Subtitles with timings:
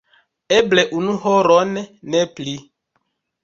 [0.59, 1.77] Eble unu horon,
[2.15, 2.59] ne pli.